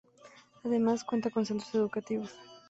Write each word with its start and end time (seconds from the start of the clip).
Además, 0.63 1.03
cuenta 1.03 1.29
con 1.29 1.45
centros 1.45 1.75
educativos. 1.75 2.31